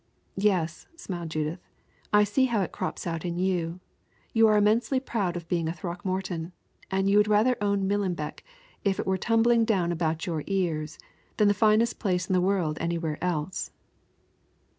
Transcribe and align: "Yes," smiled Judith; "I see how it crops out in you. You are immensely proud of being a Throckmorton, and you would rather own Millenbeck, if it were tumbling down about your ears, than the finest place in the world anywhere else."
"Yes," 0.39 0.87
smiled 0.95 1.29
Judith; 1.29 1.59
"I 2.11 2.23
see 2.23 2.45
how 2.45 2.61
it 2.63 2.71
crops 2.71 3.05
out 3.05 3.23
in 3.23 3.37
you. 3.37 3.79
You 4.33 4.47
are 4.47 4.57
immensely 4.57 4.99
proud 4.99 5.37
of 5.37 5.47
being 5.47 5.67
a 5.67 5.73
Throckmorton, 5.73 6.53
and 6.89 7.07
you 7.07 7.17
would 7.17 7.27
rather 7.27 7.55
own 7.61 7.87
Millenbeck, 7.87 8.43
if 8.83 8.97
it 8.99 9.05
were 9.05 9.19
tumbling 9.19 9.63
down 9.63 9.91
about 9.91 10.25
your 10.25 10.43
ears, 10.47 10.97
than 11.37 11.49
the 11.49 11.53
finest 11.53 11.99
place 11.99 12.27
in 12.27 12.33
the 12.33 12.41
world 12.41 12.79
anywhere 12.81 13.23
else." 13.23 13.69